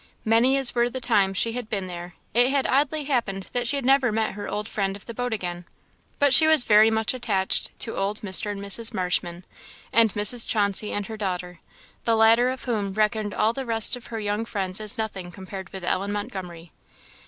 Many 0.25 0.57
as 0.57 0.73
were 0.73 0.89
the 0.89 0.99
times 0.99 1.37
she 1.37 1.51
had 1.51 1.69
been 1.69 1.85
there, 1.85 2.15
it 2.33 2.49
had 2.49 2.65
oddly 2.65 3.03
happened 3.03 3.47
that 3.53 3.67
she 3.67 3.75
had 3.75 3.85
never 3.85 4.11
met 4.11 4.31
her 4.31 4.49
old 4.49 4.67
friend 4.67 4.95
of 4.95 5.05
the 5.05 5.13
boat 5.13 5.31
again; 5.31 5.63
but 6.17 6.33
she 6.33 6.47
was 6.47 6.63
very 6.63 6.89
much 6.89 7.13
attached 7.13 7.69
to 7.81 7.95
old 7.95 8.21
Mr. 8.21 8.49
and 8.51 8.59
Mrs. 8.59 8.95
Marshman, 8.95 9.45
and 9.93 10.11
Mrs. 10.13 10.47
Chauncey 10.47 10.91
and 10.91 11.05
her 11.05 11.17
daughter; 11.17 11.59
the 12.03 12.15
latter 12.17 12.49
of 12.49 12.63
whom 12.63 12.93
reckoned 12.93 13.35
all 13.35 13.53
the 13.53 13.63
rest 13.63 13.95
of 13.95 14.07
her 14.07 14.19
young 14.19 14.43
friends 14.43 14.81
as 14.81 14.97
nothing 14.97 15.29
compared 15.31 15.71
with 15.71 15.83
Ellen 15.83 16.11
Montgomery. 16.11 16.71